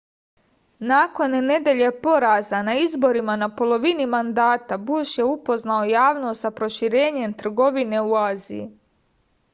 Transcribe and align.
nakon 0.91 1.33
nedelje 1.49 1.89
poraza 2.05 2.61
na 2.69 2.73
izborima 2.85 3.35
na 3.43 3.49
polovini 3.59 4.07
mandata 4.15 4.79
buš 4.89 5.11
je 5.21 5.29
upoznao 5.35 5.87
javnost 5.93 6.47
sa 6.47 6.51
proširenjem 6.61 7.37
trgovine 7.45 8.01
u 8.11 8.21
aziji 8.27 8.69